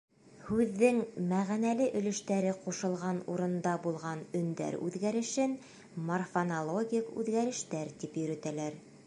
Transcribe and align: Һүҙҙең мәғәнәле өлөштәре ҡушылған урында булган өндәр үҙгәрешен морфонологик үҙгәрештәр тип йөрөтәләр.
Һүҙҙең 0.45 1.01
мәғәнәле 1.33 1.89
өлөштәре 1.99 2.53
ҡушылған 2.63 3.19
урында 3.35 3.75
булган 3.85 4.25
өндәр 4.41 4.79
үҙгәрешен 4.89 5.55
морфонологик 6.09 7.15
үҙгәрештәр 7.23 7.95
тип 8.05 8.21
йөрөтәләр. 8.25 8.83